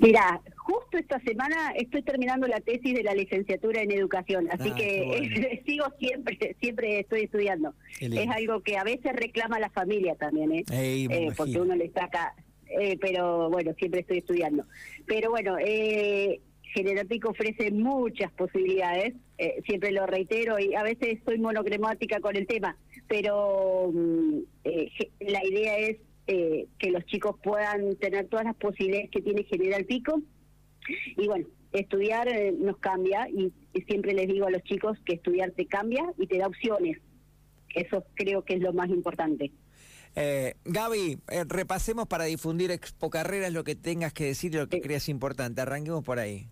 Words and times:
Mira, 0.00 0.40
justo 0.56 0.96
esta 0.98 1.20
semana 1.20 1.72
estoy 1.76 2.02
terminando 2.02 2.46
la 2.46 2.60
tesis 2.60 2.94
de 2.94 3.02
la 3.02 3.14
licenciatura 3.14 3.82
en 3.82 3.90
educación, 3.90 4.48
así 4.50 4.70
Ah, 4.72 4.74
que 4.76 5.62
sigo 5.66 5.86
siempre, 5.98 6.56
siempre 6.60 7.00
estoy 7.00 7.22
estudiando. 7.22 7.74
Es 8.00 8.28
algo 8.28 8.60
que 8.62 8.76
a 8.78 8.84
veces 8.84 9.12
reclama 9.14 9.58
la 9.60 9.70
familia 9.70 10.14
también, 10.16 10.52
¿eh? 10.52 10.64
Ey, 10.72 11.06
Eh, 11.10 11.28
porque 11.36 11.60
uno 11.60 11.74
le 11.74 11.90
saca, 11.90 12.34
eh, 12.80 12.96
pero 13.00 13.50
bueno, 13.50 13.72
siempre 13.78 14.00
estoy 14.00 14.18
estudiando. 14.18 14.64
Pero 15.06 15.30
bueno, 15.30 15.56
eh, 15.58 16.40
General 16.74 17.06
Pico 17.06 17.30
ofrece 17.30 17.70
muchas 17.70 18.32
posibilidades, 18.32 19.14
eh, 19.36 19.60
siempre 19.66 19.92
lo 19.92 20.06
reitero 20.06 20.58
y 20.58 20.74
a 20.74 20.82
veces 20.82 21.18
soy 21.24 21.38
monocromática 21.38 22.20
con 22.20 22.34
el 22.34 22.46
tema, 22.46 22.76
pero 23.08 23.90
mm, 23.92 24.38
eh, 24.64 24.90
la 25.20 25.44
idea 25.44 25.76
es 25.78 25.98
eh, 26.26 26.66
que 26.78 26.90
los 26.90 27.04
chicos 27.06 27.36
puedan 27.42 27.96
tener 27.96 28.28
todas 28.28 28.44
las 28.46 28.56
posibilidades 28.56 29.10
que 29.10 29.22
tiene 29.22 29.44
General 29.44 29.84
Pico 29.84 30.20
y 31.16 31.26
bueno, 31.26 31.46
estudiar 31.72 32.28
eh, 32.28 32.52
nos 32.52 32.76
cambia 32.78 33.28
y, 33.28 33.52
y 33.72 33.80
siempre 33.82 34.14
les 34.14 34.28
digo 34.28 34.46
a 34.46 34.50
los 34.50 34.62
chicos 34.62 34.98
que 35.04 35.14
estudiar 35.14 35.50
te 35.52 35.66
cambia 35.66 36.04
y 36.18 36.26
te 36.26 36.38
da 36.38 36.46
opciones. 36.46 36.98
Eso 37.74 38.04
creo 38.14 38.44
que 38.44 38.54
es 38.54 38.60
lo 38.60 38.72
más 38.72 38.88
importante. 38.90 39.50
Eh, 40.14 40.54
Gaby, 40.64 41.18
eh, 41.30 41.44
repasemos 41.48 42.06
para 42.06 42.24
difundir 42.24 42.70
Expo 42.70 43.08
Carreras 43.08 43.52
lo 43.52 43.64
que 43.64 43.74
tengas 43.74 44.12
que 44.12 44.24
decir 44.24 44.54
y 44.54 44.58
lo 44.58 44.68
que 44.68 44.76
Sí. 44.76 44.82
creas 44.82 45.08
importante. 45.08 45.62
Arranquemos 45.62 46.04
por 46.04 46.18
ahí. 46.18 46.48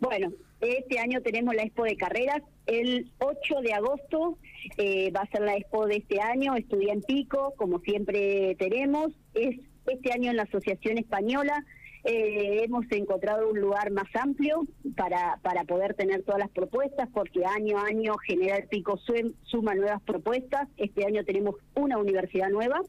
Bueno, 0.00 0.32
este 0.60 0.98
año 0.98 1.20
tenemos 1.22 1.54
la 1.54 1.62
Expo 1.62 1.84
de 1.84 1.96
Carreras. 1.96 2.42
El 2.66 3.10
8 3.18 3.60
de 3.62 3.72
agosto 3.72 4.38
eh, 4.78 5.10
va 5.10 5.20
a 5.20 5.26
ser 5.30 5.42
la 5.42 5.56
Expo 5.56 5.86
de 5.86 5.96
este 5.96 6.20
año, 6.20 6.54
Estudia 6.54 6.92
en 6.92 7.02
Pico, 7.02 7.54
como 7.56 7.80
siempre 7.80 8.54
tenemos. 8.58 9.12
Es 9.34 9.56
este 9.86 10.12
año 10.12 10.30
en 10.30 10.36
la 10.36 10.44
Asociación 10.44 10.98
Española. 10.98 11.64
eh, 12.04 12.64
hemos 12.64 12.84
encontrado 12.90 13.48
un 13.48 13.60
lugar 13.60 13.90
más 13.92 14.08
amplio 14.14 14.66
para, 14.96 15.38
para 15.42 15.62
poder 15.64 15.94
tener 15.94 16.22
todas 16.24 16.40
las 16.40 16.50
propuestas, 16.50 17.08
porque 17.14 17.44
año 17.44 17.78
a 17.78 17.86
año 17.86 18.16
General 18.26 18.64
Pico 18.68 18.96
sum- 18.98 19.34
suma 19.44 19.74
nuevas 19.74 20.02
propuestas. 20.02 20.68
Este 20.76 21.04
año 21.06 21.24
tenemos 21.24 21.56
una 21.76 21.98
universidad 21.98 22.48
nueva. 22.50 22.80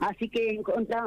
Así 0.00 0.28
que 0.28 0.60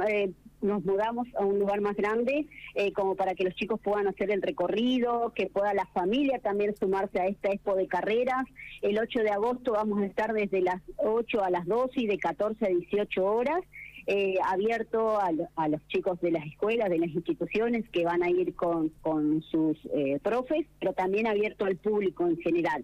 eh, 0.08 0.32
nos 0.64 0.84
mudamos 0.84 1.28
a 1.38 1.46
un 1.46 1.60
lugar 1.60 1.82
más 1.82 1.96
grande 1.96 2.48
eh, 2.76 2.92
como 2.94 3.16
para 3.16 3.36
que 3.36 3.44
los 3.44 3.54
chicos 3.56 3.80
puedan 3.82 4.08
hacer 4.08 4.32
el 4.32 4.42
recorrido, 4.42 5.34
que 5.36 5.48
pueda 5.48 5.74
la 5.74 5.86
familia 5.88 6.40
también 6.40 6.76
sumarse 6.76 7.20
a 7.20 7.28
esta 7.28 7.50
expo 7.50 7.76
de 7.76 7.88
carreras. 7.88 8.46
El 8.82 8.98
8 8.98 9.20
de 9.20 9.30
agosto 9.30 9.74
vamos 9.74 10.02
a 10.02 10.06
estar 10.06 10.34
desde 10.34 10.62
las 10.62 10.82
8 10.98 11.44
a 11.44 11.50
las 11.50 11.66
12 11.68 12.02
y 12.02 12.08
de 12.08 12.18
14 12.18 12.66
a 12.66 12.70
18 12.70 13.26
horas. 13.26 13.60
Eh, 14.08 14.36
abierto 14.46 15.20
a, 15.20 15.32
lo- 15.32 15.48
a 15.56 15.68
los 15.68 15.86
chicos 15.88 16.20
de 16.22 16.32
las 16.32 16.46
escuelas, 16.46 16.90
de 16.90 17.00
las 17.00 17.10
instituciones 17.10 17.88
que 17.90 18.04
van 18.06 18.22
a 18.24 18.30
ir 18.30 18.54
con, 18.56 18.90
con 19.02 19.42
sus 19.44 19.78
eh, 19.94 20.20
profes, 20.22 20.66
pero 20.80 20.94
también 20.94 21.28
abierto 21.28 21.66
al 21.66 21.78
público 21.78 22.28
en 22.28 22.38
general. 22.38 22.84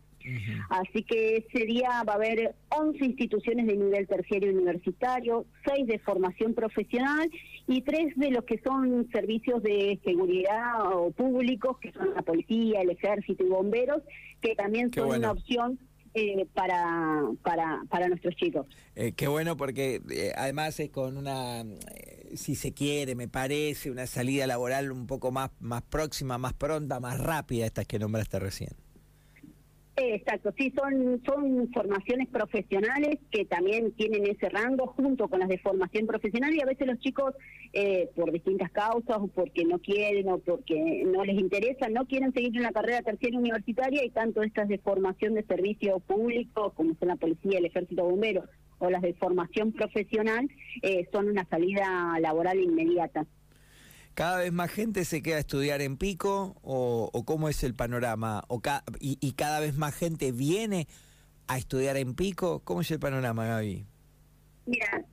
Así 0.70 1.04
que 1.04 1.38
ese 1.38 1.66
día 1.66 1.90
va 2.08 2.14
a 2.14 2.16
haber 2.18 2.54
11 2.78 3.04
instituciones 3.04 3.66
de 3.68 3.76
nivel 3.78 4.06
terciario 4.06 4.52
universitario, 4.52 5.46
6 5.66 5.88
de 5.88 5.98
formación 6.00 6.54
profesional 6.54 7.32
y 7.68 7.82
3 7.82 8.16
de 8.18 8.30
los 8.32 8.44
que 8.44 8.60
son 8.60 9.10
servicios 9.12 9.64
de 9.64 9.98
seguridad 10.04 10.94
o 10.94 11.12
públicos, 11.12 11.78
que 11.80 11.92
son 11.94 12.14
la 12.14 12.22
policía, 12.22 12.82
el 12.82 12.92
ejército 12.92 13.44
y 13.44 13.50
bomberos, 13.50 14.04
que 14.42 14.56
también 14.56 14.92
Qué 14.92 15.00
son 15.00 15.08
bueno. 15.08 15.32
una 15.32 15.40
opción 15.40 15.80
eh, 16.14 16.46
para, 16.54 17.22
para, 17.44 17.82
para 17.90 18.08
nuestros 18.08 18.36
chicos. 18.36 18.68
Eh, 18.96 19.14
qué 19.14 19.28
bueno 19.28 19.58
porque 19.58 20.02
eh, 20.10 20.34
además 20.36 20.80
es 20.80 20.90
con 20.90 21.18
una, 21.18 21.62
eh, 21.62 22.32
si 22.36 22.56
se 22.56 22.74
quiere, 22.74 23.16
me 23.16 23.28
parece, 23.28 23.92
una 23.92 24.08
salida 24.08 24.48
laboral 24.48 24.92
un 24.92 25.08
poco 25.08 25.32
más, 25.32 25.52
más 25.60 25.84
próxima, 25.84 26.38
más 26.38 26.54
pronta, 26.54 27.00
más 27.00 27.20
rápida, 27.20 27.66
estas 27.66 27.86
que 27.86 28.00
nombraste 28.00 28.40
recién. 28.40 28.72
Exacto, 30.02 30.54
sí, 30.58 30.74
son, 30.78 31.22
son 31.26 31.70
formaciones 31.74 32.30
profesionales 32.30 33.20
que 33.32 33.44
también 33.44 33.92
tienen 33.92 34.26
ese 34.28 34.48
rango 34.48 34.88
junto 34.88 35.28
con 35.28 35.40
las 35.40 35.50
de 35.50 35.58
formación 35.58 36.08
profesional 36.08 36.54
y 36.54 36.62
a 36.62 36.66
veces 36.66 36.88
los 36.88 37.00
chicos, 37.00 37.36
eh, 37.74 38.10
por 38.16 38.32
distintas 38.32 38.72
causas 38.72 39.18
o 39.18 39.28
porque 39.28 39.66
no 39.66 39.80
quieren 39.80 40.30
o 40.30 40.38
porque 40.38 41.04
no 41.06 41.26
les 41.26 41.38
interesa, 41.38 41.90
no 41.90 42.06
quieren 42.06 42.32
seguir 42.32 42.58
una 42.58 42.72
carrera 42.72 43.02
terciaria 43.02 43.40
universitaria 43.40 44.06
y 44.06 44.10
tanto 44.10 44.42
estas 44.42 44.70
de 44.70 44.78
formación 44.78 45.34
de 45.34 45.44
servicio 45.44 46.00
público 46.00 46.72
como 46.76 46.96
son 46.96 47.10
la 47.10 47.18
policía, 47.18 47.60
el 47.60 47.66
ejército 47.66 48.06
bombero 48.06 48.46
o 48.78 48.90
las 48.90 49.02
de 49.02 49.14
formación 49.16 49.74
profesional 49.74 50.50
eh, 50.82 51.10
son 51.12 51.28
una 51.28 51.44
salida 51.50 52.18
laboral 52.22 52.58
inmediata. 52.60 53.28
¿Cada 54.14 54.40
vez 54.40 54.52
más 54.52 54.70
gente 54.72 55.06
se 55.06 55.22
queda 55.22 55.38
a 55.38 55.40
estudiar 55.40 55.82
en 55.82 55.96
Pico 55.98 56.58
o, 56.62 57.10
o 57.14 57.26
cómo 57.26 57.48
es 57.50 57.64
el 57.64 57.74
panorama? 57.74 58.44
O 58.50 58.60
ca- 58.60 58.84
y, 59.00 59.32
cada 59.34 59.60
vez 59.62 59.78
más 59.78 59.96
gente 59.96 60.32
viene 60.32 60.88
a 61.48 61.58
estudiar 61.58 61.96
en 61.98 62.16
Pico? 62.16 62.60
¿Cómo 62.66 62.82
es 62.82 62.92
el 62.92 63.00
panorama, 63.00 63.46
Gaby? 63.46 63.86
Mira, 64.66 65.06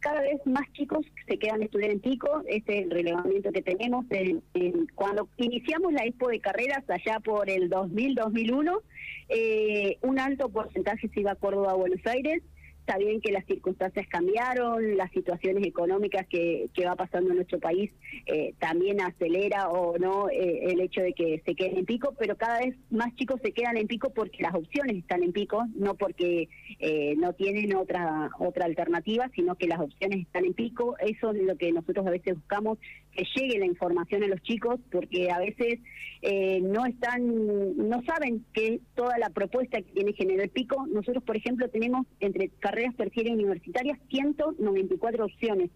cada 0.00 0.20
vez 0.20 0.40
más 0.46 0.64
chicos 0.72 1.04
se 1.28 1.38
quedan 1.38 1.60
a 1.62 1.64
estudiar 1.66 1.90
en 1.90 2.00
Pico, 2.00 2.42
este 2.48 2.78
es 2.78 2.84
el 2.84 2.90
relevamiento 2.90 3.52
que 3.52 3.60
tenemos. 3.62 4.06
En- 4.10 4.42
en- 4.54 4.86
cuando 4.94 5.28
iniciamos 5.36 5.92
la 5.92 6.04
Expo 6.04 6.28
de 6.28 6.40
Carreras, 6.40 6.82
allá 6.88 7.20
por 7.20 7.50
el 7.50 7.68
2000-2001, 7.68 8.82
eh, 9.28 9.98
un 10.02 10.18
alto 10.18 10.48
porcentaje 10.48 11.08
se 11.12 11.20
iba 11.20 11.32
a 11.32 11.36
Córdoba, 11.36 11.72
a 11.72 11.74
Buenos 11.74 12.00
Aires. 12.06 12.42
Está 12.86 12.98
bien 12.98 13.20
que 13.20 13.32
las 13.32 13.44
circunstancias 13.46 14.06
cambiaron, 14.06 14.96
las 14.96 15.10
situaciones 15.10 15.66
económicas 15.66 16.24
que, 16.28 16.70
que 16.72 16.86
va 16.86 16.94
pasando 16.94 17.30
en 17.30 17.36
nuestro 17.38 17.58
país 17.58 17.90
eh, 18.26 18.54
también 18.60 19.00
acelera 19.00 19.70
o 19.70 19.98
no 19.98 20.28
eh, 20.30 20.70
el 20.70 20.80
hecho 20.80 21.00
de 21.00 21.12
que 21.12 21.42
se 21.44 21.56
queden 21.56 21.78
en 21.78 21.84
pico, 21.84 22.14
pero 22.16 22.36
cada 22.36 22.60
vez 22.60 22.76
más 22.90 23.12
chicos 23.16 23.40
se 23.42 23.50
quedan 23.50 23.76
en 23.76 23.88
pico 23.88 24.10
porque 24.10 24.40
las 24.40 24.54
opciones 24.54 24.98
están 24.98 25.24
en 25.24 25.32
pico, 25.32 25.64
no 25.74 25.94
porque 25.94 26.48
eh, 26.78 27.16
no 27.16 27.32
tienen 27.32 27.74
otra 27.74 28.30
otra 28.38 28.66
alternativa, 28.66 29.28
sino 29.34 29.56
que 29.56 29.66
las 29.66 29.80
opciones 29.80 30.20
están 30.20 30.44
en 30.44 30.54
pico. 30.54 30.96
Eso 31.00 31.32
es 31.32 31.42
lo 31.42 31.56
que 31.56 31.72
nosotros 31.72 32.06
a 32.06 32.10
veces 32.10 32.36
buscamos, 32.36 32.78
que 33.10 33.24
llegue 33.34 33.58
la 33.58 33.66
información 33.66 34.22
a 34.22 34.28
los 34.28 34.40
chicos, 34.42 34.78
porque 34.92 35.32
a 35.32 35.40
veces 35.40 35.80
eh, 36.22 36.60
no 36.62 36.86
están, 36.86 37.76
no 37.76 38.00
saben 38.04 38.44
que 38.52 38.80
toda 38.94 39.18
la 39.18 39.30
propuesta 39.30 39.78
que 39.78 39.90
tiene 39.92 40.12
General 40.12 40.48
Pico, 40.50 40.86
nosotros 40.86 41.24
por 41.24 41.36
ejemplo 41.36 41.68
tenemos 41.68 42.06
entre 42.20 42.48
carreras 42.60 42.75
terciarias 42.96 43.36
y 43.38 43.42
universitarias 43.44 43.98
194 44.10 45.24
opciones 45.24 45.70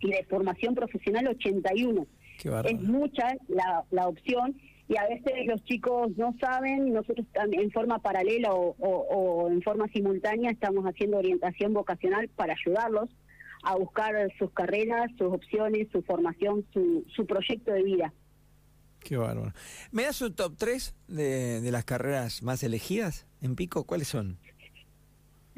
y 0.00 0.10
de 0.10 0.24
formación 0.30 0.74
profesional 0.74 1.26
81 1.28 2.06
Qué 2.40 2.48
es 2.66 2.80
mucha 2.80 3.34
la, 3.48 3.84
la 3.90 4.06
opción 4.08 4.56
y 4.88 4.96
a 4.96 5.06
veces 5.08 5.32
los 5.46 5.62
chicos 5.64 6.16
no 6.16 6.34
saben, 6.40 6.92
nosotros 6.92 7.26
en 7.52 7.70
forma 7.72 7.98
paralela 7.98 8.54
o, 8.54 8.74
o- 8.78 9.06
o 9.44 9.50
en 9.50 9.60
forma 9.62 9.86
simultánea 9.88 10.50
estamos 10.50 10.84
haciendo 10.84 11.18
orientación 11.18 11.74
vocacional 11.74 12.28
para 12.28 12.54
ayudarlos 12.54 13.10
a 13.64 13.74
buscar 13.76 14.14
sus 14.38 14.50
carreras, 14.52 15.10
sus 15.18 15.32
opciones, 15.34 15.88
su 15.92 16.00
formación, 16.02 16.64
su, 16.72 17.04
su 17.14 17.26
proyecto 17.26 17.72
de 17.72 17.82
vida. 17.82 18.14
Qué 19.00 19.16
bárbaro. 19.16 19.52
¿Me 19.90 20.04
das 20.04 20.22
un 20.22 20.32
top 20.34 20.54
3 20.56 20.94
de, 21.08 21.60
de 21.60 21.70
las 21.72 21.84
carreras 21.84 22.42
más 22.42 22.62
elegidas 22.62 23.26
en 23.42 23.56
Pico? 23.56 23.84
¿Cuáles 23.84 24.08
son? 24.08 24.38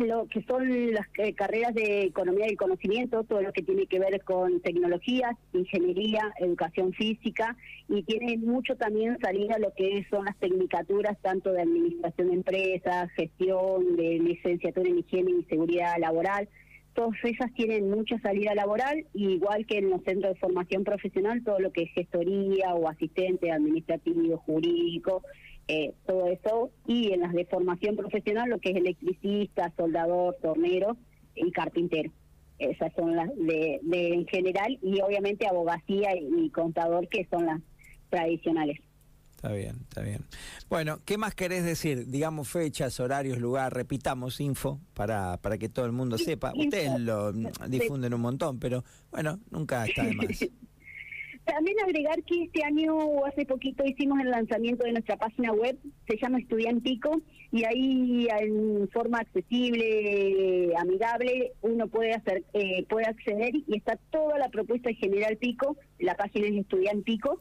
Lo 0.06 0.26
que 0.26 0.42
son 0.42 0.92
las 0.92 1.06
eh, 1.18 1.34
carreras 1.34 1.74
de 1.74 2.02
economía 2.02 2.46
del 2.46 2.56
conocimiento, 2.56 3.24
todo 3.24 3.42
lo 3.42 3.52
que 3.52 3.62
tiene 3.62 3.86
que 3.86 3.98
ver 3.98 4.22
con 4.24 4.60
tecnologías, 4.60 5.36
ingeniería, 5.52 6.32
educación 6.38 6.92
física 6.92 7.56
y 7.88 8.02
tiene 8.02 8.36
mucho 8.38 8.76
también 8.76 9.18
salida 9.20 9.58
lo 9.58 9.72
que 9.74 10.06
son 10.10 10.24
las 10.24 10.36
tecnicaturas 10.38 11.18
tanto 11.20 11.52
de 11.52 11.62
administración 11.62 12.28
de 12.28 12.34
empresas, 12.34 13.10
gestión, 13.12 13.96
de 13.96 14.18
licenciatura 14.18 14.88
en 14.88 14.98
higiene 14.98 15.32
y 15.32 15.44
seguridad 15.44 15.96
laboral. 15.98 16.48
Todas 16.94 17.16
esas 17.22 17.52
tienen 17.54 17.88
mucha 17.90 18.18
salida 18.18 18.54
laboral, 18.54 19.06
y 19.14 19.30
igual 19.30 19.64
que 19.66 19.78
en 19.78 19.90
los 19.90 20.02
centros 20.02 20.34
de 20.34 20.40
formación 20.40 20.84
profesional, 20.84 21.42
todo 21.44 21.60
lo 21.60 21.72
que 21.72 21.82
es 21.82 21.92
gestoría 21.92 22.74
o 22.74 22.88
asistente 22.88 23.52
administrativo, 23.52 24.38
jurídico, 24.38 25.22
eh, 25.68 25.94
todo 26.06 26.26
eso, 26.26 26.70
y 26.86 27.12
en 27.12 27.20
las 27.20 27.32
de 27.32 27.44
formación 27.44 27.96
profesional 27.96 28.50
lo 28.50 28.58
que 28.58 28.70
es 28.70 28.76
electricista, 28.76 29.72
soldador, 29.76 30.36
tornero 30.42 30.96
y 31.34 31.50
carpintero. 31.52 32.10
Esas 32.58 32.92
son 32.94 33.16
las 33.16 33.28
de, 33.36 33.78
de 33.82 34.14
en 34.14 34.26
general 34.26 34.78
y 34.82 35.00
obviamente 35.00 35.46
abogacía 35.46 36.10
y 36.16 36.50
contador 36.50 37.08
que 37.08 37.26
son 37.30 37.46
las 37.46 37.60
tradicionales. 38.10 38.80
Está 39.42 39.54
bien, 39.54 39.78
está 39.88 40.02
bien. 40.02 40.26
Bueno, 40.68 40.98
¿qué 41.06 41.16
más 41.16 41.34
querés 41.34 41.64
decir? 41.64 42.08
Digamos 42.08 42.46
fechas, 42.46 43.00
horarios, 43.00 43.38
lugar, 43.38 43.72
repitamos 43.72 44.38
info 44.38 44.78
para, 44.92 45.38
para 45.38 45.56
que 45.56 45.70
todo 45.70 45.86
el 45.86 45.92
mundo 45.92 46.18
sepa. 46.18 46.52
Ustedes 46.54 47.00
lo 47.00 47.32
difunden 47.32 48.12
un 48.12 48.20
montón, 48.20 48.60
pero 48.60 48.84
bueno, 49.10 49.40
nunca 49.50 49.86
está 49.86 50.04
de 50.04 50.12
más. 50.12 50.26
También 51.46 51.80
agregar 51.80 52.22
que 52.24 52.44
este 52.44 52.62
año 52.62 52.94
o 52.94 53.24
hace 53.24 53.46
poquito 53.46 53.82
hicimos 53.82 54.20
el 54.20 54.30
lanzamiento 54.30 54.84
de 54.84 54.92
nuestra 54.92 55.16
página 55.16 55.52
web, 55.52 55.78
se 56.06 56.18
llama 56.18 56.38
Estudiantico, 56.38 57.22
y 57.50 57.64
ahí 57.64 58.28
en 58.40 58.88
forma 58.90 59.20
accesible, 59.20 60.70
amigable, 60.76 61.52
uno 61.62 61.88
puede 61.88 62.12
hacer, 62.12 62.44
eh, 62.52 62.84
puede 62.90 63.06
acceder 63.06 63.54
y 63.54 63.74
está 63.74 63.96
toda 64.10 64.38
la 64.38 64.50
propuesta 64.50 64.90
de 64.90 64.96
General 64.96 65.34
Pico, 65.38 65.78
la 65.98 66.14
página 66.14 66.46
es 66.46 66.56
Estudiantico. 66.56 67.40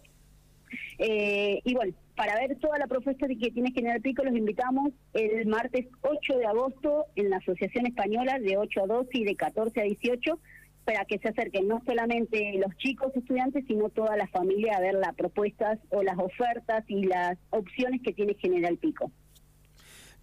Eh, 0.98 1.62
y 1.64 1.74
bueno, 1.74 1.94
para 2.16 2.36
ver 2.36 2.58
toda 2.60 2.78
la 2.78 2.88
propuesta 2.88 3.28
que 3.28 3.52
tiene 3.52 3.72
General 3.72 4.02
Pico, 4.02 4.24
los 4.24 4.36
invitamos 4.36 4.92
el 5.14 5.48
martes 5.48 5.86
8 6.02 6.38
de 6.38 6.46
agosto 6.46 7.06
en 7.16 7.30
la 7.30 7.38
Asociación 7.38 7.86
Española 7.86 8.40
de 8.40 8.58
8 8.58 8.84
a 8.84 8.88
12 8.88 9.10
y 9.14 9.24
de 9.24 9.36
14 9.36 9.80
a 9.80 9.84
18 9.84 10.40
para 10.86 11.06
que 11.06 11.20
se 11.20 11.30
acerquen 11.30 11.68
no 11.68 11.82
solamente 11.86 12.54
los 12.58 12.76
chicos 12.78 13.16
estudiantes, 13.16 13.64
sino 13.68 13.90
toda 13.90 14.18
la 14.18 14.28
familia 14.28 14.78
a 14.78 14.82
ver 14.82 14.96
las 14.96 15.14
propuestas 15.16 15.78
o 15.90 16.02
las 16.02 16.18
ofertas 16.18 16.84
y 16.88 17.06
las 17.06 17.38
opciones 17.52 18.02
que 18.02 18.12
tiene 18.12 18.34
General 18.34 18.76
Pico. 18.78 19.12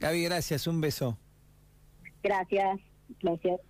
Gaby, 0.01 0.25
gracias, 0.25 0.67
un 0.67 0.81
beso. 0.81 1.17
Gracias, 2.23 2.81
gracias. 3.23 3.61